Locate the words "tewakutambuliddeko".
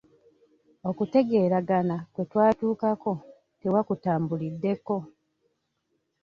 3.61-4.95